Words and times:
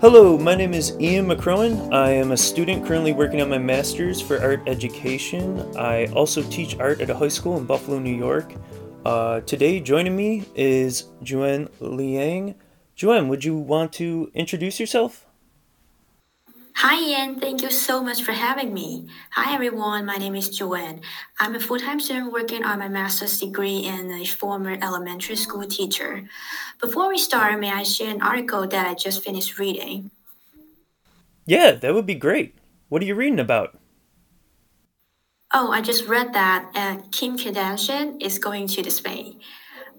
Hello, 0.00 0.38
my 0.38 0.54
name 0.54 0.72
is 0.72 0.98
Ian 0.98 1.26
McCrowan. 1.26 1.92
I 1.92 2.12
am 2.12 2.32
a 2.32 2.36
student 2.36 2.86
currently 2.86 3.12
working 3.12 3.42
on 3.42 3.50
my 3.50 3.58
master's 3.58 4.18
for 4.18 4.40
art 4.40 4.62
education. 4.66 5.60
I 5.76 6.06
also 6.14 6.42
teach 6.44 6.78
art 6.78 7.02
at 7.02 7.10
a 7.10 7.14
high 7.14 7.28
school 7.28 7.58
in 7.58 7.66
Buffalo, 7.66 7.98
New 7.98 8.16
York. 8.16 8.54
Uh, 9.04 9.40
today, 9.40 9.78
joining 9.78 10.16
me 10.16 10.44
is 10.54 11.04
Juan 11.20 11.68
Liang. 11.80 12.54
Juan, 12.98 13.28
would 13.28 13.44
you 13.44 13.54
want 13.58 13.92
to 13.92 14.30
introduce 14.32 14.80
yourself? 14.80 15.26
Hi, 16.80 16.96
Ian. 16.96 17.38
Thank 17.38 17.60
you 17.60 17.70
so 17.70 18.02
much 18.02 18.22
for 18.22 18.32
having 18.32 18.72
me. 18.72 19.06
Hi, 19.32 19.52
everyone. 19.52 20.06
My 20.06 20.16
name 20.16 20.34
is 20.34 20.48
Joanne. 20.48 21.02
I'm 21.38 21.54
a 21.54 21.60
full 21.60 21.78
time 21.78 22.00
student 22.00 22.32
working 22.32 22.64
on 22.64 22.78
my 22.78 22.88
master's 22.88 23.38
degree 23.38 23.84
and 23.84 24.10
a 24.10 24.24
former 24.24 24.78
elementary 24.80 25.36
school 25.36 25.66
teacher. 25.66 26.24
Before 26.80 27.10
we 27.10 27.18
start, 27.18 27.60
may 27.60 27.70
I 27.70 27.82
share 27.82 28.08
an 28.08 28.22
article 28.22 28.66
that 28.66 28.86
I 28.86 28.94
just 28.94 29.22
finished 29.22 29.58
reading? 29.58 30.10
Yeah, 31.44 31.72
that 31.72 31.92
would 31.92 32.06
be 32.06 32.14
great. 32.14 32.54
What 32.88 33.02
are 33.02 33.04
you 33.04 33.14
reading 33.14 33.40
about? 33.40 33.78
Oh, 35.52 35.72
I 35.72 35.82
just 35.82 36.08
read 36.08 36.32
that 36.32 36.72
uh, 36.74 36.96
Kim 37.10 37.36
Kardashian 37.36 38.22
is 38.22 38.38
going 38.38 38.68
to 38.68 38.82
the 38.82 38.90
space. 38.90 39.34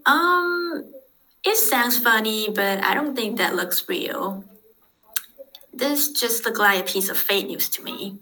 Um, 0.08 0.91
it 1.45 1.58
sounds 1.58 2.00
funny, 2.00 2.50
but 2.50 2.84
I 2.84 2.95
don't 2.95 3.16
think 3.16 3.38
that 3.38 3.53
looks 3.53 3.88
real. 3.88 4.44
This 5.73 6.09
just 6.11 6.45
looked 6.45 6.59
like 6.59 6.81
a 6.81 6.91
piece 6.91 7.09
of 7.09 7.17
fake 7.17 7.47
news 7.47 7.69
to 7.69 7.83
me. 7.83 8.19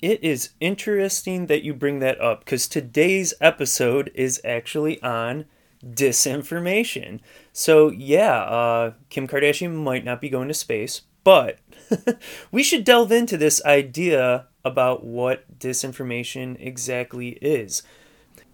It 0.00 0.22
is 0.22 0.50
interesting 0.60 1.46
that 1.46 1.62
you 1.62 1.72
bring 1.72 2.00
that 2.00 2.20
up 2.20 2.44
because 2.44 2.68
today's 2.68 3.32
episode 3.40 4.10
is 4.14 4.40
actually 4.44 5.02
on 5.02 5.46
disinformation. 5.82 7.20
So, 7.52 7.90
yeah, 7.90 8.42
uh, 8.42 8.92
Kim 9.08 9.26
Kardashian 9.26 9.74
might 9.74 10.04
not 10.04 10.20
be 10.20 10.28
going 10.28 10.48
to 10.48 10.54
space, 10.54 11.02
but 11.22 11.58
we 12.52 12.62
should 12.62 12.84
delve 12.84 13.12
into 13.12 13.36
this 13.38 13.64
idea 13.64 14.48
about 14.64 15.04
what 15.04 15.58
disinformation 15.58 16.56
exactly 16.60 17.38
is. 17.40 17.82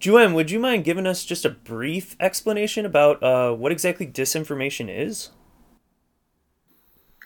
Juan, 0.05 0.33
would 0.33 0.51
you 0.51 0.59
mind 0.59 0.83
giving 0.83 1.05
us 1.05 1.25
just 1.25 1.45
a 1.45 1.49
brief 1.49 2.15
explanation 2.19 2.85
about 2.85 3.21
uh, 3.21 3.53
what 3.53 3.71
exactly 3.71 4.07
disinformation 4.07 4.87
is? 4.89 5.29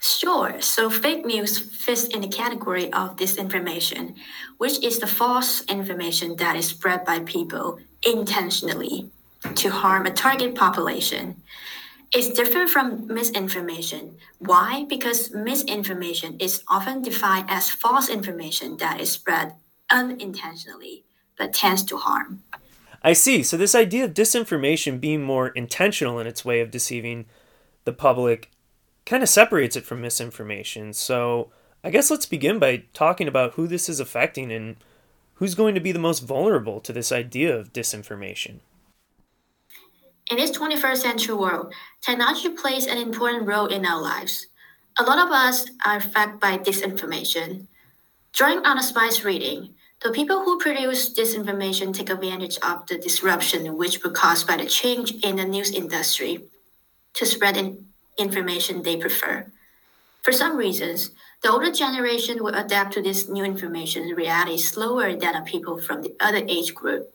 Sure. 0.05 0.61
So 0.61 0.91
fake 0.91 1.25
news 1.25 1.57
fits 1.57 2.03
in 2.03 2.21
the 2.21 2.27
category 2.27 2.93
of 2.93 3.15
disinformation, 3.15 4.13
which 4.59 4.83
is 4.83 4.99
the 4.99 5.07
false 5.07 5.63
information 5.65 6.35
that 6.35 6.55
is 6.55 6.67
spread 6.67 7.03
by 7.05 7.21
people 7.21 7.79
intentionally 8.05 9.09
to 9.55 9.71
harm 9.71 10.05
a 10.05 10.11
target 10.11 10.53
population. 10.53 11.41
It's 12.13 12.29
different 12.29 12.69
from 12.69 13.07
misinformation. 13.07 14.17
Why? 14.37 14.85
Because 14.87 15.33
misinformation 15.33 16.37
is 16.39 16.61
often 16.67 17.01
defined 17.01 17.49
as 17.49 17.71
false 17.71 18.07
information 18.07 18.77
that 18.77 19.01
is 19.01 19.09
spread 19.09 19.55
unintentionally 19.89 21.03
but 21.35 21.51
tends 21.51 21.81
to 21.85 21.97
harm. 21.97 22.43
I 23.01 23.13
see. 23.13 23.41
So, 23.41 23.57
this 23.57 23.73
idea 23.73 24.05
of 24.05 24.13
disinformation 24.13 25.01
being 25.01 25.23
more 25.23 25.47
intentional 25.47 26.19
in 26.19 26.27
its 26.27 26.45
way 26.45 26.61
of 26.61 26.69
deceiving 26.69 27.25
the 27.85 27.93
public 27.93 28.51
kind 29.05 29.23
of 29.23 29.29
separates 29.29 29.75
it 29.75 29.85
from 29.85 30.01
misinformation. 30.01 30.93
So 30.93 31.51
I 31.83 31.91
guess 31.91 32.09
let's 32.09 32.25
begin 32.25 32.59
by 32.59 32.83
talking 32.93 33.27
about 33.27 33.53
who 33.53 33.67
this 33.67 33.87
is 33.87 33.99
affecting 33.99 34.51
and 34.51 34.77
who's 35.35 35.55
going 35.55 35.75
to 35.75 35.81
be 35.81 35.91
the 35.91 35.99
most 35.99 36.21
vulnerable 36.21 36.79
to 36.81 36.91
this 36.91 37.11
idea 37.11 37.55
of 37.55 37.73
disinformation. 37.73 38.59
In 40.31 40.38
this 40.38 40.57
21st 40.57 40.97
century 40.97 41.35
world, 41.35 41.71
technology 42.01 42.49
plays 42.49 42.88
an 42.88 42.97
important 42.97 43.47
role 43.47 43.67
in 43.67 43.85
our 43.85 44.01
lives. 44.01 44.47
A 44.97 45.03
lot 45.03 45.19
of 45.19 45.31
us 45.31 45.67
are 45.85 45.97
affected 45.97 46.39
by 46.39 46.57
disinformation. 46.57 47.67
Drawing 48.33 48.65
on 48.65 48.79
a 48.79 48.83
Spies 48.83 49.23
reading, 49.23 49.75
the 50.03 50.11
people 50.11 50.44
who 50.44 50.57
produce 50.57 51.13
disinformation 51.13 51.94
take 51.94 52.09
advantage 52.09 52.57
of 52.63 52.88
the 52.88 52.97
disruption 52.97 53.77
which 53.77 54.03
was 54.03 54.13
caused 54.13 54.47
by 54.47 54.57
the 54.57 54.65
change 54.65 55.13
in 55.23 55.35
the 55.35 55.45
news 55.45 55.71
industry 55.71 56.39
to 57.13 57.25
spread 57.25 57.55
information 58.17 58.81
they 58.81 58.97
prefer. 58.97 59.51
For 60.23 60.31
some 60.31 60.57
reasons, 60.57 61.11
the 61.43 61.51
older 61.51 61.71
generation 61.71 62.43
will 62.43 62.55
adapt 62.55 62.93
to 62.93 63.01
this 63.01 63.29
new 63.29 63.43
information 63.43 64.07
reality 64.15 64.57
slower 64.57 65.15
than 65.15 65.43
people 65.45 65.79
from 65.79 66.01
the 66.01 66.15
other 66.19 66.43
age 66.47 66.73
group. 66.73 67.13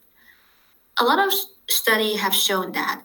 A 1.00 1.04
lot 1.04 1.18
of 1.18 1.32
studies 1.68 2.20
have 2.20 2.34
shown 2.34 2.72
that 2.72 3.02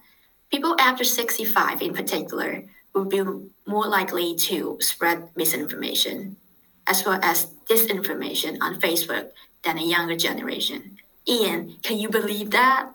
people 0.52 0.76
after 0.80 1.04
65 1.04 1.82
in 1.82 1.94
particular 1.94 2.64
will 2.94 3.06
be 3.06 3.22
more 3.66 3.88
likely 3.88 4.36
to 4.36 4.78
spread 4.80 5.30
misinformation 5.36 6.38
as 6.88 7.06
well 7.06 7.20
as 7.24 7.48
disinformation 7.70 8.58
on 8.62 8.80
Facebook 8.80 9.30
than 9.64 9.78
a 9.78 9.84
younger 9.84 10.16
generation. 10.16 10.98
Ian, 11.28 11.76
can 11.82 11.98
you 11.98 12.10
believe 12.10 12.52
that? 12.52 12.92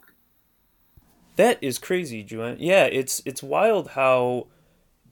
That 1.37 1.59
is 1.61 1.79
crazy, 1.79 2.25
Juan. 2.31 2.57
Yeah, 2.61 2.85
it's 2.85 3.23
it's 3.25 3.43
wild 3.43 3.89
how 3.89 4.47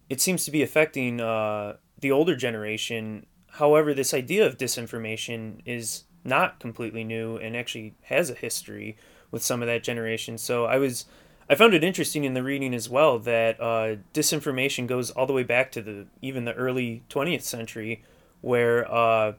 it 0.08 0.20
seems 0.20 0.44
to 0.44 0.50
be 0.50 0.62
affecting 0.62 1.20
uh, 1.20 1.76
the 2.00 2.10
older 2.10 2.36
generation. 2.36 3.26
However, 3.52 3.94
this 3.94 4.14
idea 4.14 4.46
of 4.46 4.56
disinformation 4.56 5.60
is 5.64 6.04
not 6.24 6.60
completely 6.60 7.04
new 7.04 7.36
and 7.36 7.56
actually 7.56 7.94
has 8.02 8.30
a 8.30 8.34
history 8.34 8.96
with 9.30 9.42
some 9.42 9.62
of 9.62 9.68
that 9.68 9.82
generation. 9.82 10.38
So 10.38 10.64
I 10.64 10.78
was 10.78 11.06
I 11.50 11.54
found 11.54 11.72
it 11.72 11.82
interesting 11.82 12.24
in 12.24 12.34
the 12.34 12.42
reading 12.42 12.74
as 12.74 12.90
well 12.90 13.18
that 13.20 13.58
uh, 13.60 13.96
disinformation 14.12 14.86
goes 14.86 15.10
all 15.10 15.26
the 15.26 15.32
way 15.32 15.44
back 15.44 15.72
to 15.72 15.82
the 15.82 16.06
even 16.20 16.44
the 16.44 16.54
early 16.54 17.02
20th 17.08 17.42
century, 17.42 18.02
where 18.40 18.90
uh, 18.92 19.32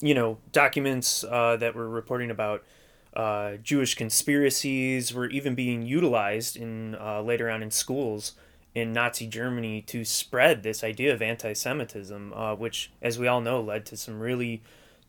you 0.00 0.14
know 0.14 0.38
documents 0.52 1.24
uh, 1.24 1.56
that 1.56 1.74
were 1.74 1.88
reporting 1.88 2.30
about 2.30 2.62
uh, 3.14 3.56
Jewish 3.62 3.94
conspiracies 3.94 5.14
were 5.14 5.28
even 5.28 5.54
being 5.54 5.82
utilized 5.82 6.56
in 6.56 6.94
uh, 6.96 7.22
later 7.22 7.48
on 7.48 7.62
in 7.62 7.70
schools 7.70 8.32
in 8.76 8.92
Nazi 8.92 9.26
Germany 9.26 9.80
to 9.80 10.04
spread 10.04 10.62
this 10.62 10.84
idea 10.84 11.14
of 11.14 11.22
anti 11.22 11.54
Semitism, 11.54 12.34
uh, 12.34 12.54
which, 12.54 12.92
as 13.00 13.18
we 13.18 13.26
all 13.26 13.40
know, 13.40 13.58
led 13.58 13.86
to 13.86 13.96
some 13.96 14.20
really 14.20 14.62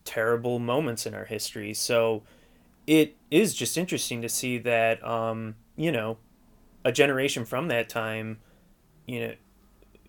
terrible 0.05 0.57
moments 0.57 1.05
in 1.05 1.13
our 1.13 1.25
history. 1.25 1.73
So 1.73 2.23
it 2.87 3.17
is 3.29 3.53
just 3.53 3.77
interesting 3.77 4.21
to 4.21 4.29
see 4.29 4.57
that, 4.59 5.05
um, 5.05 5.55
you 5.75 5.91
know, 5.91 6.17
a 6.85 6.93
generation 6.93 7.43
from 7.43 7.67
that 7.67 7.89
time, 7.89 8.39
you 9.05 9.19
know, 9.19 9.33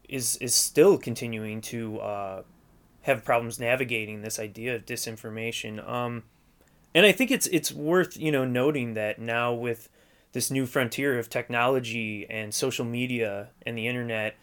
is, 0.08 0.36
is 0.36 0.54
still 0.54 0.96
continuing 0.96 1.60
to 1.62 1.98
uh, 1.98 2.42
have 3.02 3.24
problems 3.24 3.58
navigating 3.58 4.22
this 4.22 4.38
idea 4.38 4.76
of 4.76 4.86
disinformation. 4.86 5.84
Um, 5.86 6.22
and 6.94 7.04
I 7.04 7.10
think 7.10 7.32
it's 7.32 7.46
it's 7.48 7.70
worth 7.70 8.16
you 8.16 8.32
know 8.32 8.44
noting 8.44 8.94
that 8.94 9.20
now 9.20 9.52
with 9.52 9.90
this 10.32 10.50
new 10.50 10.66
frontier 10.66 11.18
of 11.18 11.30
technology 11.30 12.26
and 12.28 12.54
social 12.54 12.84
media 12.84 13.48
and 13.64 13.76
the 13.76 13.86
internet, 13.86 14.36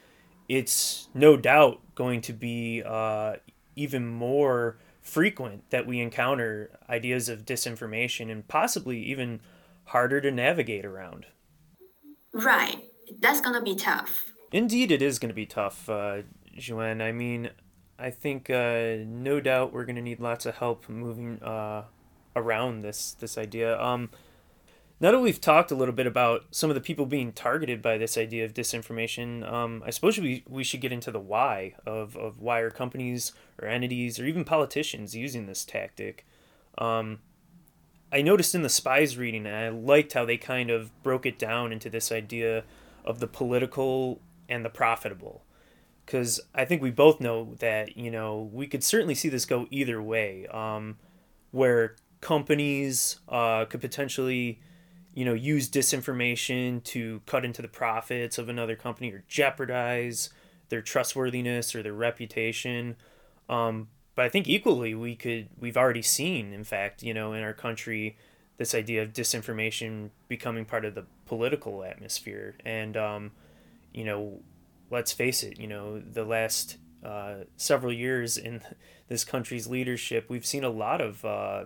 it's 0.49 1.09
no 1.13 1.37
doubt 1.37 1.79
going 1.95 2.21
to 2.21 2.33
be 2.33 2.83
uh, 2.85 3.35
even 3.75 4.07
more 4.07 4.77
frequent 5.01 5.69
that 5.69 5.85
we 5.85 6.01
encounter 6.01 6.71
ideas 6.89 7.29
of 7.29 7.45
disinformation 7.45 8.31
and 8.31 8.47
possibly 8.47 8.99
even 8.99 9.39
harder 9.85 10.19
to 10.19 10.31
navigate 10.31 10.85
around. 10.85 11.27
Right. 12.33 12.83
That's 13.19 13.39
going 13.39 13.55
to 13.55 13.61
be 13.61 13.75
tough. 13.75 14.33
Indeed, 14.51 14.91
it 14.91 15.01
is 15.01 15.19
going 15.19 15.29
to 15.29 15.35
be 15.35 15.45
tough, 15.45 15.87
uh, 15.89 16.23
Joanne. 16.57 17.01
I 17.01 17.11
mean, 17.11 17.49
I 17.99 18.09
think 18.09 18.49
uh, 18.49 18.97
no 19.05 19.39
doubt 19.39 19.73
we're 19.73 19.85
going 19.85 19.95
to 19.95 20.01
need 20.01 20.19
lots 20.19 20.45
of 20.45 20.55
help 20.55 20.89
moving 20.89 21.41
uh, 21.41 21.83
around 22.35 22.81
this 22.81 23.13
this 23.19 23.37
idea. 23.37 23.79
Um, 23.81 24.09
now 24.99 25.11
that 25.11 25.19
we've 25.19 25.41
talked 25.41 25.71
a 25.71 25.75
little 25.75 25.93
bit 25.93 26.07
about 26.07 26.45
some 26.51 26.69
of 26.69 26.75
the 26.75 26.81
people 26.81 27.05
being 27.05 27.33
targeted 27.33 27.81
by 27.81 27.97
this 27.97 28.17
idea 28.17 28.45
of 28.45 28.53
disinformation, 28.53 29.49
um, 29.51 29.83
I 29.85 29.89
suppose 29.89 30.17
we, 30.17 30.43
we 30.47 30.63
should 30.63 30.81
get 30.81 30.93
into 30.93 31.11
the 31.11 31.19
why 31.19 31.75
of, 31.85 32.15
of 32.15 32.39
why 32.39 32.59
are 32.59 32.71
companies 32.71 33.33
or 33.61 33.67
entities 33.67 34.19
or 34.19 34.25
even 34.25 34.45
politicians 34.45 35.15
using 35.15 35.47
this 35.47 35.65
tactic. 35.65 36.25
Um, 36.77 37.19
I 38.11 38.21
noticed 38.21 38.55
in 38.55 38.61
the 38.61 38.69
Spies 38.69 39.17
reading, 39.17 39.45
and 39.45 39.55
I 39.55 39.69
liked 39.69 40.13
how 40.13 40.23
they 40.23 40.37
kind 40.37 40.69
of 40.69 40.91
broke 41.03 41.25
it 41.25 41.37
down 41.37 41.73
into 41.73 41.89
this 41.89 42.11
idea 42.11 42.63
of 43.03 43.19
the 43.19 43.27
political 43.27 44.21
and 44.47 44.63
the 44.63 44.69
profitable. 44.69 45.43
Because 46.05 46.39
I 46.53 46.63
think 46.65 46.81
we 46.81 46.91
both 46.91 47.19
know 47.19 47.55
that, 47.59 47.97
you 47.97 48.11
know, 48.11 48.49
we 48.53 48.67
could 48.67 48.83
certainly 48.83 49.15
see 49.15 49.27
this 49.27 49.45
go 49.45 49.67
either 49.71 50.01
way, 50.01 50.47
um, 50.47 50.97
where 51.51 51.95
companies 52.21 53.19
uh, 53.27 53.65
could 53.65 53.81
potentially 53.81 54.59
you 55.15 55.23
know, 55.25 55.33
use 55.33 55.69
disinformation 55.69 56.83
to 56.83 57.21
cut 57.25 57.43
into 57.43 57.61
the 57.61 57.67
profits 57.67 58.37
of 58.37 58.49
another 58.49 58.75
company 58.75 59.11
or 59.11 59.23
jeopardize 59.27 60.29
their 60.69 60.81
trustworthiness 60.81 61.73
or 61.73 61.81
their 61.81 61.93
reputation. 61.93 62.97
Um, 63.49 63.87
but 64.13 64.25
I 64.25 64.29
think 64.29 64.47
equally 64.47 64.93
we 64.93 65.15
could 65.15 65.47
we've 65.59 65.77
already 65.77 66.01
seen, 66.01 66.53
in 66.53 66.63
fact, 66.63 67.01
you 67.01 67.13
know, 67.13 67.33
in 67.33 67.43
our 67.43 67.53
country, 67.53 68.17
this 68.57 68.75
idea 68.75 69.03
of 69.03 69.13
disinformation 69.13 70.09
becoming 70.27 70.65
part 70.65 70.85
of 70.85 70.95
the 70.95 71.05
political 71.25 71.83
atmosphere, 71.83 72.55
and 72.65 72.97
um, 72.97 73.31
you 73.93 74.03
know, 74.03 74.41
let's 74.91 75.11
face 75.11 75.43
it, 75.43 75.59
you 75.59 75.67
know, 75.67 75.99
the 75.99 76.25
last 76.25 76.77
uh, 77.03 77.35
several 77.55 77.93
years 77.93 78.37
in 78.37 78.61
this 79.07 79.23
country's 79.23 79.67
leadership, 79.67 80.25
we've 80.29 80.45
seen 80.45 80.63
a 80.63 80.69
lot 80.69 80.99
of 80.99 81.23
uh, 81.23 81.65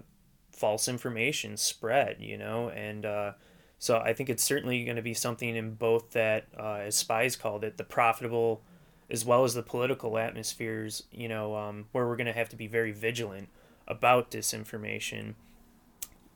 false 0.60 0.88
information 0.88 1.56
spread, 1.56 2.18
you 2.20 2.38
know, 2.38 2.70
and 2.70 3.06
uh, 3.06 3.32
so 3.78 3.98
I 3.98 4.14
think 4.14 4.30
it's 4.30 4.44
certainly 4.44 4.84
going 4.84 4.98
to 4.98 5.02
be 5.02 5.14
something 5.14 5.56
in 5.56 5.76
both 5.76 6.12
that, 6.12 6.48
uh, 6.60 6.82
as 6.82 6.96
Spies 6.96 7.38
called 7.38 7.64
it, 7.64 7.78
the 7.78 7.86
profitable 7.86 8.62
as 9.10 9.26
well 9.26 9.44
as 9.44 9.54
the 9.54 9.64
political 9.64 10.18
atmospheres, 10.18 11.04
you 11.12 11.28
know, 11.28 11.56
um, 11.56 11.86
where 11.92 12.06
we're 12.06 12.16
going 12.16 12.28
to 12.28 12.34
have 12.34 12.50
to 12.50 12.56
be 12.56 12.68
very 12.68 12.92
vigilant 12.92 13.50
about 13.88 14.30
disinformation. 14.30 15.34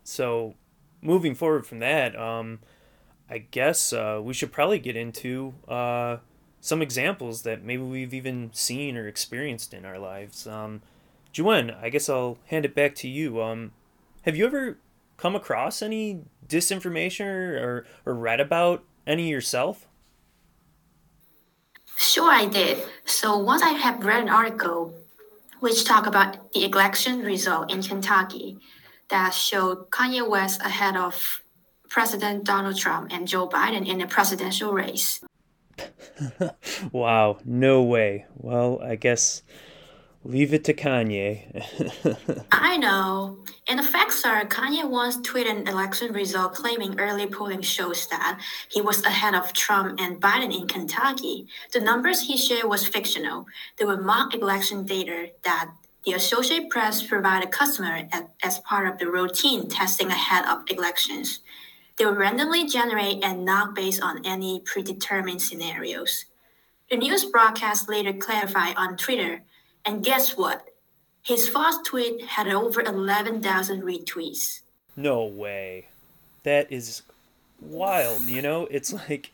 So, 0.04 0.56
moving 1.02 1.36
forward 1.36 1.68
from 1.68 1.80
that, 1.80 2.16
um, 2.16 2.60
I 3.30 3.40
guess 3.40 3.94
uh, 3.94 4.22
we 4.24 4.34
should 4.34 4.52
probably 4.52 4.80
get 4.80 4.96
into 4.96 5.54
uh, 5.68 6.18
some 6.62 6.82
examples 6.82 7.44
that 7.44 7.64
maybe 7.64 7.84
we've 7.84 8.14
even 8.14 8.52
seen 8.54 8.98
or 8.98 9.08
experienced 9.08 9.74
in 9.74 9.86
our 9.86 10.00
lives. 10.00 10.48
Um, 10.48 10.82
Juan, 11.38 11.72
I 11.72 11.90
guess 11.90 12.10
I'll 12.10 12.38
hand 12.46 12.66
it 12.66 12.74
back 12.74 12.96
to 12.96 13.08
you. 13.08 13.42
Um, 13.42 13.72
have 14.24 14.36
you 14.36 14.46
ever 14.46 14.78
come 15.18 15.36
across 15.36 15.82
any 15.82 16.22
disinformation 16.48 17.26
or, 17.26 17.86
or 18.06 18.14
read 18.14 18.40
about 18.40 18.84
any 19.06 19.30
yourself? 19.30 19.88
Sure, 21.98 22.30
I 22.32 22.46
did. 22.48 22.80
So 23.06 23.38
once 23.38 23.62
I 23.62 23.70
have 23.70 24.04
read 24.04 24.24
an 24.24 24.30
article 24.30 24.94
which 25.60 25.86
talked 25.86 26.08
about 26.08 26.52
the 26.54 26.66
election 26.66 27.24
result 27.24 27.72
in 27.72 27.82
Kentucky 27.82 28.58
that 29.10 29.34
showed 29.34 29.90
Kanye 29.92 30.28
West 30.28 30.62
ahead 30.62 30.98
of 30.98 31.42
President 31.88 32.44
Donald 32.44 32.78
Trump 32.78 33.14
and 33.14 33.28
Joe 33.28 33.48
Biden 33.48 33.88
in 33.88 34.00
the 34.00 34.08
presidential 34.08 34.74
race. 34.74 35.22
wow, 36.92 37.38
no 37.46 37.84
way. 37.84 38.26
Well, 38.36 38.82
I 38.82 38.96
guess 38.96 39.44
Leave 40.26 40.54
it 40.54 40.64
to 40.64 40.74
Kanye. 40.74 41.44
I 42.52 42.78
know. 42.78 43.40
And 43.68 43.80
the 43.80 43.84
facts 43.84 44.24
are 44.24 44.46
Kanye 44.46 44.90
once 44.90 45.18
tweeted 45.18 45.52
an 45.52 45.68
election 45.68 46.14
result 46.14 46.54
claiming 46.54 46.98
early 47.00 47.28
polling 47.28 47.62
shows 47.62 48.08
that 48.08 48.40
he 48.70 48.82
was 48.82 49.04
ahead 49.04 49.36
of 49.36 49.52
Trump 49.52 50.00
and 50.00 50.22
Biden 50.22 50.58
in 50.58 50.68
Kentucky. 50.68 51.48
The 51.74 51.82
numbers 51.82 52.22
he 52.22 52.38
shared 52.38 52.66
was 52.66 52.88
fictional. 52.88 53.46
They 53.78 53.86
were 53.86 54.02
mock 54.02 54.34
election 54.34 54.86
data 54.86 55.32
that 55.44 55.72
the 56.06 56.14
Associated 56.14 56.70
Press 56.70 57.04
provided 57.06 57.52
customer 57.52 58.08
as 58.44 58.60
part 58.60 58.88
of 58.88 59.00
the 59.00 59.10
routine 59.10 59.68
testing 59.70 60.08
ahead 60.08 60.46
of 60.46 60.64
elections. 60.70 61.40
They 61.98 62.06
were 62.06 62.18
randomly 62.18 62.66
generated 62.66 63.24
and 63.24 63.46
not 63.46 63.76
based 63.76 64.02
on 64.02 64.26
any 64.26 64.62
predetermined 64.62 65.42
scenarios. 65.42 66.26
The 66.90 66.98
news 66.98 67.26
broadcast 67.26 67.90
later 67.90 68.14
clarified 68.14 68.76
on 68.78 68.98
Twitter 68.98 69.44
and 69.86 70.04
guess 70.04 70.38
what? 70.38 70.70
His 71.24 71.48
first 71.48 71.86
tweet 71.86 72.26
had 72.26 72.48
over 72.48 72.82
11,000 72.82 73.82
retweets. 73.82 74.62
No 74.96 75.24
way. 75.24 75.88
That 76.44 76.72
is 76.72 77.02
wild, 77.62 78.24
you 78.24 78.42
know? 78.42 78.68
It's 78.70 78.92
like 79.10 79.32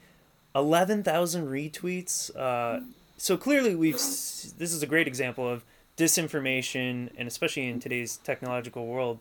11,000 0.56 1.48
retweets. 1.48 2.36
Uh, 2.36 2.82
so 3.18 3.38
clearly, 3.38 3.76
we've. 3.76 3.96
This 3.96 4.74
is 4.74 4.82
a 4.82 4.88
great 4.88 5.08
example 5.08 5.48
of 5.48 5.64
disinformation, 5.98 7.10
and 7.18 7.28
especially 7.28 7.68
in 7.68 7.80
today's 7.80 8.18
technological 8.18 8.88
world, 8.88 9.20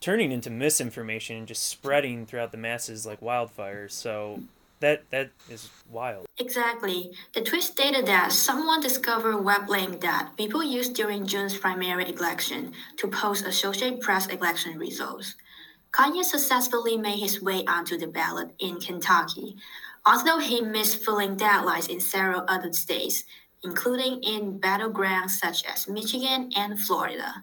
turning 0.00 0.30
into 0.30 0.50
misinformation 0.50 1.36
and 1.36 1.48
just 1.48 1.64
spreading 1.64 2.24
throughout 2.26 2.52
the 2.52 2.58
masses 2.58 3.04
like 3.04 3.20
wildfire. 3.20 3.88
So 3.88 4.40
that 4.80 5.08
that 5.10 5.30
is 5.50 5.70
wild. 5.90 6.26
Exactly. 6.38 7.12
The 7.34 7.42
tweet 7.42 7.62
stated 7.62 8.06
that 8.06 8.32
someone 8.32 8.80
discovered 8.80 9.32
a 9.32 9.42
web 9.42 9.68
link 9.68 10.00
that 10.00 10.36
people 10.36 10.62
used 10.62 10.94
during 10.94 11.26
June's 11.26 11.56
primary 11.56 12.10
election 12.10 12.72
to 12.98 13.08
post 13.08 13.46
Associated 13.46 14.00
Press 14.00 14.26
election 14.26 14.78
results. 14.78 15.34
Kanye 15.92 16.24
successfully 16.24 16.98
made 16.98 17.18
his 17.18 17.40
way 17.40 17.64
onto 17.66 17.96
the 17.96 18.06
ballot 18.06 18.50
in 18.58 18.78
Kentucky, 18.80 19.56
although 20.04 20.38
he 20.38 20.60
missed 20.60 21.02
filling 21.02 21.36
deadlines 21.36 21.88
in 21.88 22.00
several 22.00 22.44
other 22.48 22.72
states, 22.72 23.24
including 23.64 24.22
in 24.22 24.60
battlegrounds 24.60 25.30
such 25.30 25.64
as 25.64 25.88
Michigan 25.88 26.50
and 26.54 26.78
Florida. 26.78 27.42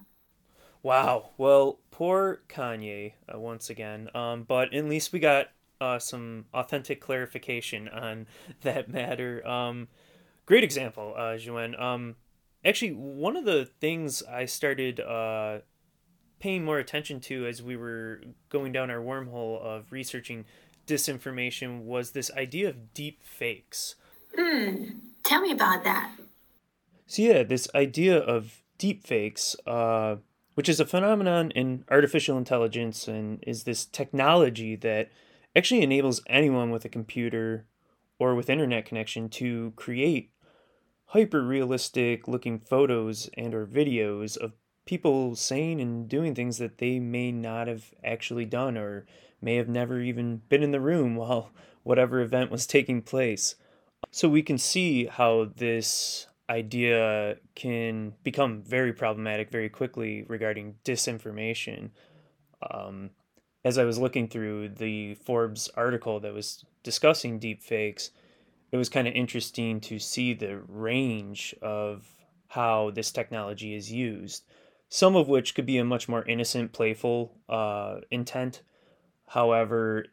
Wow. 0.84 1.30
Well, 1.38 1.80
poor 1.90 2.42
Kanye 2.48 3.14
uh, 3.32 3.38
once 3.38 3.70
again. 3.70 4.08
Um, 4.14 4.44
but 4.44 4.72
at 4.72 4.84
least 4.84 5.12
we 5.12 5.18
got 5.18 5.48
uh, 5.84 5.98
some 5.98 6.46
authentic 6.54 7.00
clarification 7.00 7.88
on 7.88 8.26
that 8.62 8.88
matter. 8.88 9.46
Um, 9.46 9.88
great 10.46 10.64
example, 10.64 11.14
uh, 11.16 11.36
Joanne. 11.36 11.74
Um, 11.76 12.16
actually, 12.64 12.92
one 12.92 13.36
of 13.36 13.44
the 13.44 13.66
things 13.80 14.22
I 14.22 14.46
started 14.46 15.00
uh, 15.00 15.58
paying 16.40 16.64
more 16.64 16.78
attention 16.78 17.20
to 17.20 17.46
as 17.46 17.62
we 17.62 17.76
were 17.76 18.22
going 18.48 18.72
down 18.72 18.90
our 18.90 19.00
wormhole 19.00 19.60
of 19.60 19.92
researching 19.92 20.44
disinformation 20.86 21.82
was 21.82 22.10
this 22.10 22.30
idea 22.32 22.68
of 22.68 22.92
deep 22.94 23.22
fakes. 23.22 23.96
Hmm. 24.36 24.84
Tell 25.22 25.40
me 25.40 25.52
about 25.52 25.84
that. 25.84 26.10
So 27.06 27.22
yeah, 27.22 27.42
this 27.42 27.68
idea 27.74 28.18
of 28.18 28.62
deep 28.78 29.06
fakes, 29.06 29.56
uh, 29.66 30.16
which 30.54 30.68
is 30.68 30.80
a 30.80 30.86
phenomenon 30.86 31.50
in 31.52 31.84
artificial 31.90 32.36
intelligence 32.36 33.08
and 33.08 33.42
is 33.46 33.64
this 33.64 33.84
technology 33.84 34.76
that 34.76 35.10
actually 35.56 35.82
enables 35.82 36.22
anyone 36.26 36.70
with 36.70 36.84
a 36.84 36.88
computer 36.88 37.66
or 38.18 38.34
with 38.34 38.50
internet 38.50 38.84
connection 38.84 39.28
to 39.28 39.72
create 39.76 40.30
hyper 41.06 41.42
realistic 41.42 42.26
looking 42.26 42.58
photos 42.58 43.28
and 43.36 43.54
or 43.54 43.66
videos 43.66 44.36
of 44.36 44.52
people 44.86 45.34
saying 45.34 45.80
and 45.80 46.08
doing 46.08 46.34
things 46.34 46.58
that 46.58 46.78
they 46.78 46.98
may 46.98 47.32
not 47.32 47.68
have 47.68 47.92
actually 48.02 48.44
done 48.44 48.76
or 48.76 49.06
may 49.40 49.56
have 49.56 49.68
never 49.68 50.00
even 50.00 50.42
been 50.48 50.62
in 50.62 50.72
the 50.72 50.80
room 50.80 51.16
while 51.16 51.50
whatever 51.82 52.20
event 52.20 52.50
was 52.50 52.66
taking 52.66 53.02
place. 53.02 53.56
So 54.10 54.28
we 54.28 54.42
can 54.42 54.58
see 54.58 55.06
how 55.06 55.50
this 55.56 56.26
idea 56.48 57.36
can 57.54 58.14
become 58.22 58.62
very 58.62 58.92
problematic 58.92 59.50
very 59.50 59.68
quickly 59.68 60.24
regarding 60.28 60.76
disinformation. 60.84 61.90
Um, 62.70 63.10
as 63.64 63.78
I 63.78 63.84
was 63.84 63.98
looking 63.98 64.28
through 64.28 64.70
the 64.70 65.14
Forbes 65.14 65.70
article 65.74 66.20
that 66.20 66.34
was 66.34 66.64
discussing 66.82 67.40
deepfakes, 67.40 68.10
it 68.70 68.76
was 68.76 68.88
kind 68.88 69.08
of 69.08 69.14
interesting 69.14 69.80
to 69.82 69.98
see 69.98 70.34
the 70.34 70.58
range 70.68 71.54
of 71.62 72.06
how 72.48 72.90
this 72.90 73.10
technology 73.10 73.74
is 73.74 73.90
used. 73.90 74.44
Some 74.88 75.16
of 75.16 75.28
which 75.28 75.54
could 75.54 75.66
be 75.66 75.78
a 75.78 75.84
much 75.84 76.08
more 76.08 76.24
innocent, 76.24 76.72
playful 76.72 77.34
uh, 77.48 77.96
intent. 78.10 78.62
However, 79.26 80.06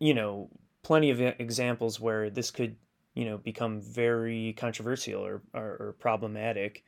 you 0.00 0.12
know, 0.12 0.50
plenty 0.82 1.10
of 1.10 1.20
examples 1.20 2.00
where 2.00 2.28
this 2.28 2.50
could, 2.50 2.76
you 3.14 3.24
know, 3.24 3.38
become 3.38 3.80
very 3.80 4.54
controversial 4.54 5.24
or, 5.24 5.42
or, 5.54 5.76
or 5.78 5.96
problematic. 6.00 6.84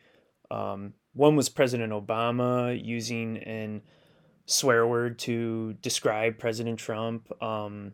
Um, 0.51 0.95
one 1.13 1.37
was 1.37 1.49
President 1.49 1.93
Obama 1.93 2.79
using 2.85 3.39
an 3.39 3.83
swear 4.47 4.87
word 4.87 5.19
to 5.21 5.75
describe 5.75 6.39
President 6.39 6.79
Trump. 6.79 7.31
Um, 7.43 7.93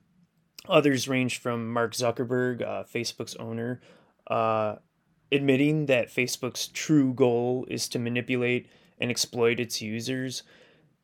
others 0.69 1.09
range 1.09 1.39
from 1.39 1.73
Mark 1.73 1.93
Zuckerberg, 1.93 2.63
uh, 2.63 2.85
Facebook's 2.85 3.37
owner, 3.37 3.81
uh, 4.27 4.77
admitting 5.33 5.87
that 5.87 6.09
Facebook's 6.09 6.69
true 6.69 7.15
goal 7.15 7.67
is 7.69 7.89
to 7.89 7.99
manipulate 7.99 8.69
and 8.99 9.11
exploit 9.11 9.61
its 9.61 9.81
users. 9.81 10.43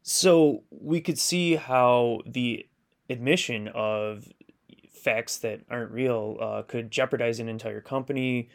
So 0.02 0.64
we 0.70 1.00
could 1.00 1.18
see 1.18 1.56
how 1.56 2.20
the 2.26 2.66
admission 3.08 3.68
of 3.68 4.28
facts 4.90 5.38
that 5.38 5.60
aren't 5.70 5.92
real 5.92 6.36
uh, 6.40 6.62
could 6.62 6.90
jeopardize 6.90 7.38
an 7.38 7.48
entire 7.48 7.80
company, 7.80 8.48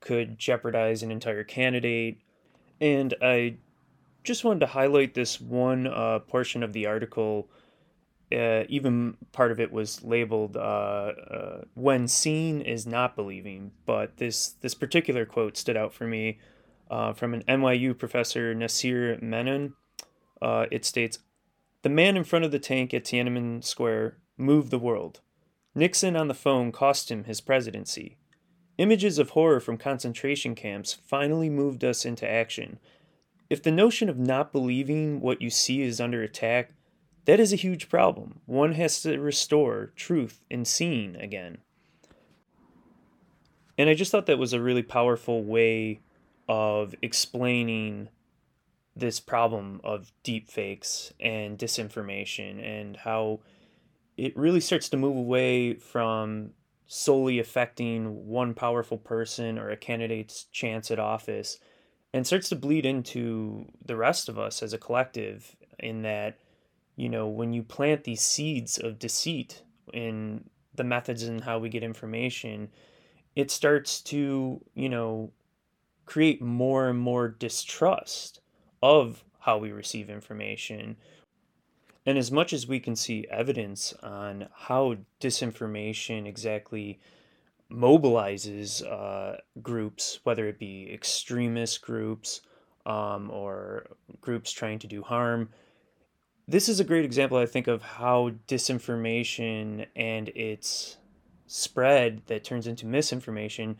could 0.00 0.38
jeopardize 0.38 1.02
an 1.02 1.10
entire 1.10 1.44
candidate. 1.44 2.20
And 2.80 3.14
I 3.22 3.56
just 4.24 4.42
wanted 4.42 4.60
to 4.60 4.66
highlight 4.66 5.14
this 5.14 5.40
one 5.40 5.86
uh, 5.86 6.18
portion 6.20 6.62
of 6.62 6.72
the 6.72 6.86
article. 6.86 7.48
Uh, 8.32 8.64
even 8.68 9.16
part 9.32 9.52
of 9.52 9.60
it 9.60 9.70
was 9.70 10.02
labeled 10.02 10.56
uh, 10.56 10.60
uh 10.60 11.64
"When 11.74 12.08
seen 12.08 12.62
is 12.62 12.86
not 12.86 13.14
believing," 13.14 13.72
but 13.86 14.16
this 14.16 14.48
this 14.62 14.74
particular 14.74 15.26
quote 15.26 15.56
stood 15.56 15.76
out 15.76 15.92
for 15.92 16.06
me 16.06 16.38
uh, 16.90 17.12
from 17.12 17.34
an 17.34 17.44
NYU 17.46 17.96
professor, 17.96 18.54
Nasir 18.54 19.18
Memon. 19.20 19.74
Uh, 20.40 20.66
it 20.70 20.84
states, 20.84 21.18
"The 21.82 21.90
man 21.90 22.16
in 22.16 22.24
front 22.24 22.46
of 22.46 22.50
the 22.50 22.58
tank 22.58 22.94
at 22.94 23.04
Tiananmen 23.04 23.62
Square 23.62 24.16
moved 24.38 24.70
the 24.70 24.78
world. 24.78 25.20
Nixon 25.74 26.16
on 26.16 26.28
the 26.28 26.34
phone 26.34 26.72
cost 26.72 27.10
him 27.10 27.24
his 27.24 27.42
presidency." 27.42 28.16
Images 28.76 29.20
of 29.20 29.30
horror 29.30 29.60
from 29.60 29.78
concentration 29.78 30.56
camps 30.56 30.94
finally 30.94 31.48
moved 31.48 31.84
us 31.84 32.04
into 32.04 32.28
action 32.28 32.80
if 33.50 33.62
the 33.62 33.70
notion 33.70 34.08
of 34.08 34.18
not 34.18 34.52
believing 34.52 35.20
what 35.20 35.42
you 35.42 35.50
see 35.50 35.82
is 35.82 36.00
under 36.00 36.22
attack, 36.22 36.72
that 37.24 37.40
is 37.40 37.52
a 37.52 37.56
huge 37.56 37.88
problem. 37.88 38.40
One 38.46 38.72
has 38.72 39.02
to 39.02 39.18
restore 39.18 39.92
truth 39.96 40.40
in 40.50 40.64
seeing 40.64 41.16
again. 41.16 41.58
And 43.76 43.90
I 43.90 43.94
just 43.94 44.12
thought 44.12 44.26
that 44.26 44.38
was 44.38 44.52
a 44.52 44.60
really 44.60 44.82
powerful 44.82 45.42
way 45.42 46.00
of 46.48 46.94
explaining 47.02 48.08
this 48.94 49.18
problem 49.18 49.80
of 49.82 50.12
deep 50.22 50.48
fakes 50.48 51.12
and 51.18 51.58
disinformation 51.58 52.62
and 52.62 52.96
how 52.96 53.40
it 54.16 54.36
really 54.36 54.60
starts 54.60 54.88
to 54.90 54.96
move 54.96 55.16
away 55.16 55.74
from 55.74 56.50
solely 56.86 57.38
affecting 57.38 58.26
one 58.26 58.54
powerful 58.54 58.98
person 58.98 59.58
or 59.58 59.70
a 59.70 59.76
candidate's 59.76 60.44
chance 60.44 60.90
at 60.90 61.00
office 61.00 61.58
and 62.14 62.26
starts 62.26 62.48
to 62.48 62.56
bleed 62.56 62.86
into 62.86 63.66
the 63.84 63.96
rest 63.96 64.30
of 64.30 64.38
us 64.38 64.62
as 64.62 64.72
a 64.72 64.78
collective 64.78 65.54
in 65.78 66.00
that 66.00 66.38
you 66.96 67.10
know 67.10 67.28
when 67.28 67.52
you 67.52 67.62
plant 67.62 68.04
these 68.04 68.22
seeds 68.22 68.78
of 68.78 68.98
deceit 68.98 69.62
in 69.92 70.44
the 70.74 70.84
methods 70.84 71.22
and 71.22 71.44
how 71.44 71.58
we 71.58 71.68
get 71.68 71.82
information 71.82 72.70
it 73.36 73.50
starts 73.50 74.00
to 74.00 74.64
you 74.74 74.88
know 74.88 75.30
create 76.06 76.40
more 76.42 76.88
and 76.88 76.98
more 76.98 77.28
distrust 77.28 78.40
of 78.82 79.24
how 79.40 79.58
we 79.58 79.72
receive 79.72 80.10
information. 80.10 80.96
And 82.06 82.18
as 82.18 82.30
much 82.30 82.52
as 82.52 82.66
we 82.66 82.80
can 82.80 82.96
see 82.96 83.26
evidence 83.30 83.94
on 84.02 84.48
how 84.54 84.96
disinformation 85.20 86.26
exactly 86.26 87.00
mobilizes 87.74 88.82
uh, 88.86 89.38
groups, 89.62 90.20
whether 90.24 90.46
it 90.46 90.58
be 90.58 90.90
extremist 90.92 91.82
groups 91.82 92.42
um, 92.86 93.30
or 93.30 93.86
groups 94.20 94.52
trying 94.52 94.78
to 94.78 94.86
do 94.86 95.02
harm, 95.02 95.48
this 96.46 96.68
is 96.68 96.78
a 96.78 96.84
great 96.84 97.04
example, 97.04 97.38
I 97.38 97.46
think, 97.46 97.66
of 97.66 97.82
how 97.82 98.32
disinformation 98.46 99.86
and 99.96 100.28
its 100.30 100.98
spread 101.46 102.22
that 102.26 102.44
turns 102.44 102.66
into 102.66 102.86
misinformation 102.86 103.78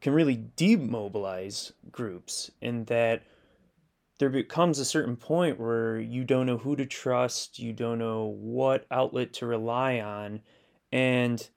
can 0.00 0.12
really 0.12 0.44
demobilize 0.56 1.72
groups 1.90 2.50
in 2.60 2.84
that 2.84 3.22
there 4.18 4.30
becomes 4.30 4.78
a 4.78 4.84
certain 4.84 5.16
point 5.16 5.58
where 5.58 5.98
you 5.98 6.24
don't 6.24 6.46
know 6.46 6.58
who 6.58 6.76
to 6.76 6.86
trust, 6.86 7.58
you 7.58 7.72
don't 7.72 7.98
know 7.98 8.26
what 8.26 8.86
outlet 8.90 9.32
to 9.32 9.46
rely 9.46 9.98
on. 9.98 10.40
And 10.92 11.48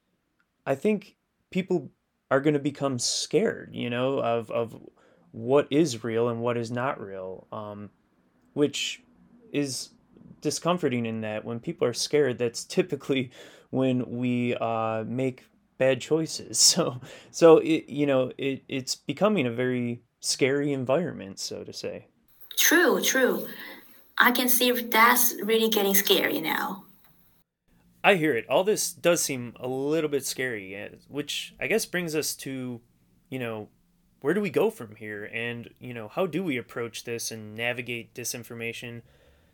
I 0.66 0.74
think 0.74 1.17
people 1.50 1.90
are 2.30 2.40
going 2.40 2.54
to 2.54 2.60
become 2.60 2.98
scared, 2.98 3.70
you 3.72 3.90
know, 3.90 4.18
of, 4.18 4.50
of 4.50 4.76
what 5.32 5.66
is 5.70 6.04
real 6.04 6.28
and 6.28 6.40
what 6.40 6.56
is 6.56 6.70
not 6.70 7.00
real, 7.00 7.46
um, 7.52 7.90
which 8.52 9.02
is 9.52 9.90
discomforting 10.40 11.06
in 11.06 11.22
that 11.22 11.44
when 11.44 11.58
people 11.58 11.86
are 11.86 11.92
scared, 11.92 12.38
that's 12.38 12.64
typically 12.64 13.30
when 13.70 14.04
we 14.08 14.54
uh, 14.56 15.04
make 15.06 15.44
bad 15.78 16.00
choices. 16.00 16.58
So, 16.78 17.00
so 17.30 17.58
it, 17.58 17.88
you 17.88 18.06
know, 18.06 18.32
it, 18.36 18.62
it's 18.68 18.94
becoming 18.94 19.46
a 19.46 19.50
very 19.50 20.02
scary 20.20 20.72
environment, 20.72 21.38
so 21.38 21.64
to 21.64 21.72
say. 21.72 22.08
True, 22.56 23.00
true. 23.00 23.46
I 24.18 24.32
can 24.32 24.48
see 24.48 24.72
that's 24.72 25.34
really 25.42 25.68
getting 25.68 25.94
scary 25.94 26.40
now. 26.40 26.84
I 28.02 28.14
hear 28.14 28.34
it. 28.36 28.48
All 28.48 28.64
this 28.64 28.92
does 28.92 29.22
seem 29.22 29.54
a 29.58 29.66
little 29.66 30.10
bit 30.10 30.24
scary, 30.24 30.74
eh, 30.74 30.88
which 31.08 31.54
I 31.60 31.66
guess 31.66 31.84
brings 31.84 32.14
us 32.14 32.34
to, 32.36 32.80
you 33.28 33.38
know, 33.38 33.68
where 34.20 34.34
do 34.34 34.40
we 34.40 34.50
go 34.50 34.70
from 34.70 34.96
here? 34.96 35.30
And, 35.32 35.70
you 35.78 35.94
know, 35.94 36.08
how 36.08 36.26
do 36.26 36.42
we 36.42 36.56
approach 36.56 37.04
this 37.04 37.30
and 37.30 37.54
navigate 37.54 38.14
disinformation 38.14 39.02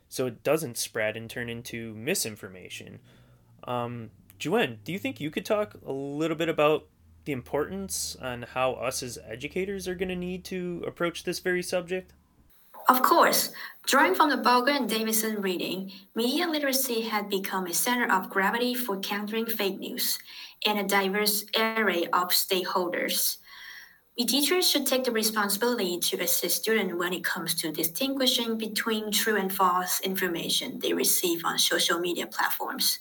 so 0.09 0.27
it 0.27 0.43
doesn't 0.43 0.77
spread 0.77 1.17
and 1.17 1.29
turn 1.29 1.49
into 1.49 1.93
misinformation? 1.95 2.99
Um, 3.65 4.11
Juen, 4.39 4.77
do 4.83 4.91
you 4.91 4.99
think 4.99 5.19
you 5.19 5.31
could 5.31 5.45
talk 5.45 5.75
a 5.85 5.91
little 5.91 6.37
bit 6.37 6.49
about 6.49 6.87
the 7.25 7.31
importance 7.31 8.15
on 8.21 8.43
how 8.43 8.73
us 8.73 9.01
as 9.01 9.17
educators 9.27 9.87
are 9.87 9.95
going 9.95 10.09
to 10.09 10.15
need 10.15 10.43
to 10.45 10.83
approach 10.85 11.23
this 11.23 11.39
very 11.39 11.63
subject? 11.63 12.13
Of 12.87 13.01
course, 13.01 13.51
drawing 13.87 14.13
from 14.13 14.29
the 14.29 14.37
Bulger 14.37 14.69
and 14.69 14.87
Davidson 14.87 15.41
reading, 15.41 15.91
media 16.13 16.47
literacy 16.47 17.01
had 17.01 17.29
become 17.29 17.65
a 17.65 17.73
center 17.73 18.11
of 18.13 18.29
gravity 18.29 18.75
for 18.75 18.99
countering 18.99 19.47
fake 19.47 19.79
news 19.79 20.19
and 20.67 20.77
a 20.77 20.83
diverse 20.83 21.45
array 21.57 22.05
of 22.13 22.29
stakeholders. 22.29 23.37
We 24.15 24.25
teachers 24.25 24.69
should 24.69 24.85
take 24.85 25.03
the 25.03 25.11
responsibility 25.11 25.97
to 25.97 26.21
assist 26.21 26.61
students 26.61 26.93
when 26.93 27.11
it 27.11 27.23
comes 27.23 27.55
to 27.55 27.71
distinguishing 27.71 28.55
between 28.55 29.11
true 29.11 29.37
and 29.37 29.51
false 29.51 29.99
information 30.01 30.77
they 30.77 30.93
receive 30.93 31.43
on 31.43 31.57
social 31.57 31.99
media 31.99 32.27
platforms. 32.27 32.99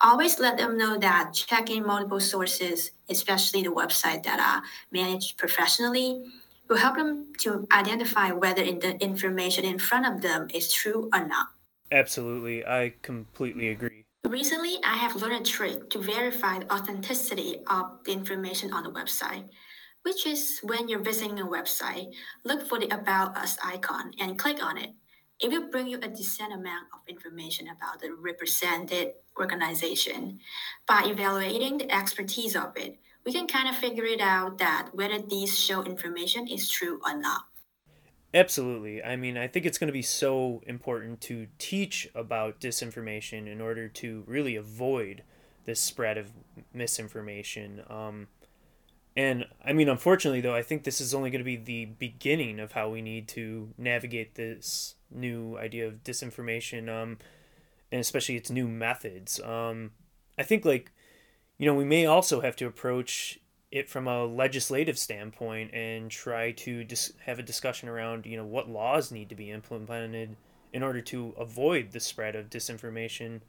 Always 0.00 0.40
let 0.40 0.56
them 0.58 0.76
know 0.76 0.98
that 0.98 1.32
checking 1.32 1.86
multiple 1.86 2.18
sources, 2.18 2.90
especially 3.08 3.62
the 3.62 3.70
website 3.70 4.24
that 4.24 4.40
are 4.40 4.64
managed 4.90 5.38
professionally, 5.38 6.24
will 6.72 6.78
help 6.78 6.96
them 6.96 7.26
to 7.36 7.68
identify 7.70 8.32
whether 8.32 8.64
the 8.64 8.96
information 9.04 9.62
in 9.62 9.78
front 9.78 10.06
of 10.06 10.22
them 10.22 10.48
is 10.54 10.72
true 10.72 11.10
or 11.12 11.22
not. 11.28 11.48
Absolutely, 11.92 12.64
I 12.64 12.94
completely 13.02 13.68
agree. 13.68 14.06
Recently, 14.24 14.78
I 14.82 14.96
have 14.96 15.16
learned 15.16 15.42
a 15.42 15.44
trick 15.44 15.90
to 15.90 15.98
verify 15.98 16.60
the 16.60 16.72
authenticity 16.72 17.60
of 17.66 17.98
the 18.06 18.12
information 18.12 18.72
on 18.72 18.84
the 18.84 18.90
website, 18.90 19.44
which 20.04 20.26
is 20.26 20.60
when 20.62 20.88
you're 20.88 21.04
visiting 21.04 21.40
a 21.40 21.46
website, 21.46 22.14
look 22.44 22.66
for 22.66 22.78
the 22.80 22.88
About 22.88 23.36
Us 23.36 23.58
icon 23.62 24.12
and 24.18 24.38
click 24.38 24.64
on 24.64 24.78
it. 24.78 24.92
It 25.42 25.50
will 25.50 25.68
bring 25.68 25.88
you 25.88 25.98
a 26.00 26.08
decent 26.08 26.54
amount 26.54 26.86
of 26.94 27.00
information 27.06 27.68
about 27.68 28.00
the 28.00 28.14
represented 28.14 29.12
organization. 29.38 30.38
By 30.86 31.02
evaluating 31.04 31.78
the 31.78 31.94
expertise 31.94 32.56
of 32.56 32.72
it, 32.76 32.98
we 33.24 33.32
can 33.32 33.46
kind 33.46 33.68
of 33.68 33.76
figure 33.76 34.04
it 34.04 34.20
out 34.20 34.58
that 34.58 34.90
whether 34.92 35.18
these 35.20 35.58
show 35.58 35.82
information 35.84 36.48
is 36.48 36.68
true 36.68 37.00
or 37.04 37.16
not. 37.16 37.42
Absolutely. 38.34 39.02
I 39.02 39.16
mean, 39.16 39.36
I 39.36 39.46
think 39.46 39.66
it's 39.66 39.76
going 39.76 39.88
to 39.88 39.92
be 39.92 40.02
so 40.02 40.62
important 40.66 41.20
to 41.22 41.48
teach 41.58 42.08
about 42.14 42.60
disinformation 42.60 43.46
in 43.46 43.60
order 43.60 43.88
to 43.88 44.24
really 44.26 44.56
avoid 44.56 45.22
this 45.66 45.80
spread 45.80 46.16
of 46.16 46.32
misinformation. 46.72 47.82
Um, 47.88 48.28
and 49.16 49.44
I 49.64 49.74
mean, 49.74 49.90
unfortunately, 49.90 50.40
though, 50.40 50.54
I 50.54 50.62
think 50.62 50.84
this 50.84 51.00
is 51.00 51.12
only 51.12 51.30
going 51.30 51.40
to 51.40 51.44
be 51.44 51.56
the 51.56 51.84
beginning 51.84 52.58
of 52.58 52.72
how 52.72 52.88
we 52.88 53.02
need 53.02 53.28
to 53.28 53.68
navigate 53.76 54.34
this 54.34 54.94
new 55.10 55.58
idea 55.58 55.86
of 55.86 56.02
disinformation, 56.02 56.88
um, 56.88 57.18
and 57.90 58.00
especially 58.00 58.36
its 58.36 58.50
new 58.50 58.66
methods. 58.66 59.38
Um, 59.40 59.90
I 60.38 60.42
think, 60.42 60.64
like, 60.64 60.90
you 61.62 61.68
know, 61.68 61.74
we 61.74 61.84
may 61.84 62.06
also 62.06 62.40
have 62.40 62.56
to 62.56 62.66
approach 62.66 63.38
it 63.70 63.88
from 63.88 64.08
a 64.08 64.24
legislative 64.24 64.98
standpoint 64.98 65.72
and 65.72 66.10
try 66.10 66.50
to 66.50 66.82
dis- 66.82 67.12
have 67.24 67.38
a 67.38 67.42
discussion 67.44 67.88
around, 67.88 68.26
you 68.26 68.36
know, 68.36 68.44
what 68.44 68.68
laws 68.68 69.12
need 69.12 69.28
to 69.28 69.36
be 69.36 69.52
implemented 69.52 70.34
in 70.72 70.82
order 70.82 71.00
to 71.00 71.32
avoid 71.38 71.92
the 71.92 72.00
spread 72.00 72.34
of 72.34 72.50
disinformation. 72.50 73.42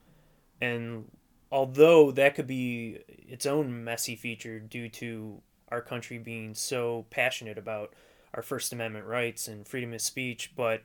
And 0.60 1.10
although 1.50 2.12
that 2.12 2.36
could 2.36 2.46
be 2.46 3.00
its 3.08 3.46
own 3.46 3.82
messy 3.82 4.14
feature 4.14 4.60
due 4.60 4.88
to 4.90 5.42
our 5.70 5.80
country 5.80 6.16
being 6.16 6.54
so 6.54 7.06
passionate 7.10 7.58
about 7.58 7.94
our 8.32 8.42
First 8.42 8.72
Amendment 8.72 9.06
rights 9.06 9.48
and 9.48 9.66
freedom 9.66 9.92
of 9.92 10.00
speech, 10.00 10.52
but 10.54 10.82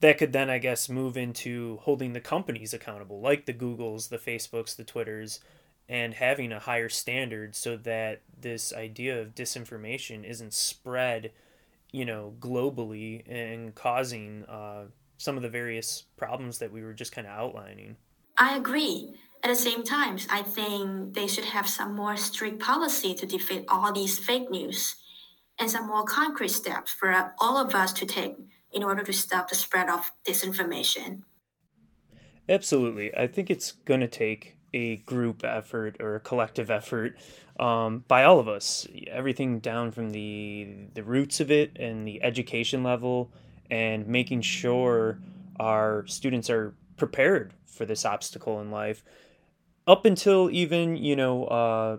that 0.00 0.16
could 0.16 0.32
then, 0.32 0.48
I 0.48 0.56
guess, 0.56 0.88
move 0.88 1.18
into 1.18 1.80
holding 1.82 2.14
the 2.14 2.18
companies 2.20 2.72
accountable, 2.72 3.20
like 3.20 3.44
the 3.44 3.52
Googles, 3.52 4.08
the 4.08 4.16
Facebooks, 4.16 4.74
the 4.74 4.84
Twitters, 4.84 5.40
and 5.90 6.14
having 6.14 6.52
a 6.52 6.60
higher 6.60 6.88
standard 6.88 7.56
so 7.56 7.76
that 7.76 8.22
this 8.40 8.72
idea 8.72 9.20
of 9.20 9.34
disinformation 9.34 10.24
isn't 10.24 10.54
spread, 10.54 11.32
you 11.90 12.04
know, 12.04 12.32
globally 12.38 13.24
and 13.28 13.74
causing 13.74 14.44
uh, 14.44 14.84
some 15.18 15.36
of 15.36 15.42
the 15.42 15.48
various 15.48 16.04
problems 16.16 16.58
that 16.58 16.70
we 16.70 16.84
were 16.84 16.92
just 16.92 17.10
kind 17.10 17.26
of 17.26 17.32
outlining. 17.32 17.96
I 18.38 18.56
agree. 18.56 19.16
At 19.42 19.48
the 19.48 19.56
same 19.56 19.82
time, 19.82 20.16
I 20.30 20.42
think 20.42 21.14
they 21.14 21.26
should 21.26 21.46
have 21.46 21.68
some 21.68 21.96
more 21.96 22.16
strict 22.16 22.60
policy 22.60 23.12
to 23.14 23.26
defeat 23.26 23.64
all 23.66 23.92
these 23.92 24.16
fake 24.16 24.48
news 24.48 24.94
and 25.58 25.68
some 25.68 25.88
more 25.88 26.04
concrete 26.04 26.52
steps 26.52 26.92
for 26.92 27.32
all 27.40 27.58
of 27.58 27.74
us 27.74 27.92
to 27.94 28.06
take 28.06 28.36
in 28.70 28.84
order 28.84 29.02
to 29.02 29.12
stop 29.12 29.48
the 29.48 29.56
spread 29.56 29.88
of 29.88 30.12
disinformation. 30.24 31.22
Absolutely. 32.48 33.12
I 33.16 33.26
think 33.26 33.50
it's 33.50 33.72
going 33.72 34.00
to 34.00 34.08
take 34.08 34.56
a 34.72 34.96
group 34.98 35.44
effort 35.44 35.96
or 36.00 36.16
a 36.16 36.20
collective 36.20 36.70
effort 36.70 37.16
um, 37.58 38.04
by 38.08 38.24
all 38.24 38.40
of 38.40 38.48
us. 38.48 38.86
Everything 39.06 39.58
down 39.58 39.90
from 39.90 40.10
the 40.10 40.68
the 40.94 41.02
roots 41.02 41.40
of 41.40 41.50
it 41.50 41.76
and 41.76 42.06
the 42.06 42.22
education 42.22 42.82
level, 42.82 43.30
and 43.70 44.06
making 44.06 44.42
sure 44.42 45.18
our 45.58 46.06
students 46.06 46.48
are 46.50 46.74
prepared 46.96 47.52
for 47.66 47.84
this 47.84 48.04
obstacle 48.04 48.60
in 48.60 48.70
life, 48.70 49.04
up 49.86 50.04
until 50.04 50.50
even 50.50 50.96
you 50.96 51.16
know 51.16 51.44
uh, 51.44 51.98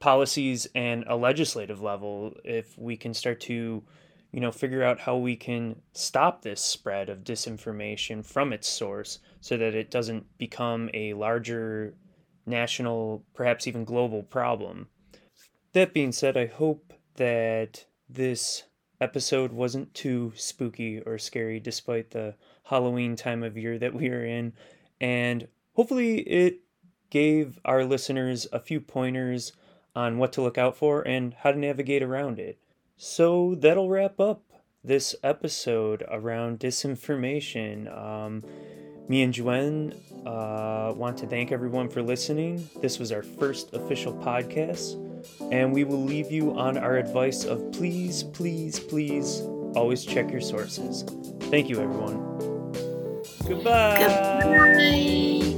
policies 0.00 0.66
and 0.74 1.04
a 1.06 1.16
legislative 1.16 1.80
level. 1.80 2.34
If 2.44 2.76
we 2.78 2.96
can 2.96 3.14
start 3.14 3.40
to 3.42 3.82
you 4.32 4.40
know 4.40 4.52
figure 4.52 4.84
out 4.84 5.00
how 5.00 5.16
we 5.16 5.36
can 5.36 5.80
stop 5.92 6.42
this 6.42 6.60
spread 6.60 7.08
of 7.08 7.24
disinformation 7.24 8.24
from 8.24 8.52
its 8.52 8.68
source 8.68 9.20
so 9.40 9.56
that 9.56 9.74
it 9.74 9.90
doesn't 9.90 10.26
become 10.36 10.90
a 10.92 11.14
larger 11.14 11.94
national, 12.48 13.24
perhaps 13.34 13.66
even 13.66 13.84
global 13.84 14.22
problem. 14.22 14.88
That 15.72 15.94
being 15.94 16.12
said, 16.12 16.36
I 16.36 16.46
hope 16.46 16.92
that 17.16 17.84
this 18.08 18.64
episode 19.00 19.52
wasn't 19.52 19.94
too 19.94 20.32
spooky 20.34 21.00
or 21.00 21.18
scary 21.18 21.60
despite 21.60 22.10
the 22.10 22.34
Halloween 22.64 23.16
time 23.16 23.42
of 23.42 23.56
year 23.56 23.78
that 23.78 23.94
we 23.94 24.08
are 24.08 24.24
in. 24.24 24.52
And 25.00 25.48
hopefully, 25.74 26.20
it 26.20 26.60
gave 27.10 27.58
our 27.64 27.84
listeners 27.84 28.46
a 28.52 28.60
few 28.60 28.80
pointers 28.80 29.52
on 29.94 30.18
what 30.18 30.32
to 30.32 30.42
look 30.42 30.58
out 30.58 30.76
for 30.76 31.02
and 31.02 31.34
how 31.34 31.52
to 31.52 31.58
navigate 31.58 32.02
around 32.02 32.38
it. 32.38 32.58
So 32.96 33.54
that'll 33.54 33.88
wrap 33.88 34.20
up 34.20 34.42
this 34.82 35.14
episode 35.22 36.04
around 36.10 36.60
disinformation. 36.60 37.94
Um, 37.96 38.44
me 39.08 39.22
and 39.22 39.32
Juen 39.32 39.94
uh, 40.26 40.92
want 40.92 41.16
to 41.18 41.26
thank 41.26 41.52
everyone 41.52 41.88
for 41.88 42.02
listening. 42.02 42.68
This 42.80 42.98
was 42.98 43.12
our 43.12 43.22
first 43.22 43.72
official 43.74 44.12
podcast, 44.12 44.94
and 45.52 45.72
we 45.72 45.84
will 45.84 46.02
leave 46.02 46.30
you 46.30 46.56
on 46.56 46.76
our 46.76 46.96
advice 46.96 47.44
of 47.44 47.72
please, 47.72 48.22
please, 48.22 48.78
please 48.78 49.40
always 49.74 50.04
check 50.04 50.30
your 50.30 50.40
sources. 50.40 51.04
Thank 51.50 51.68
you, 51.68 51.80
everyone. 51.80 52.18
Goodbye. 53.46 53.98
Goodbye. 53.98 55.54